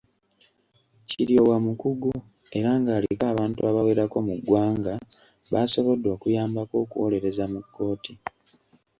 Kiryowa 1.07 1.57
mukugu 1.65 2.13
era 2.57 2.71
ng’aliko 2.79 3.23
abantu 3.33 3.59
abawerako 3.69 4.17
mu 4.27 4.33
ggwanga 4.39 4.93
b’asobodde 5.51 6.07
okuyambako 6.15 6.75
okuwolereza 6.83 7.43
mu 7.53 7.59
kkooti. 7.65 8.13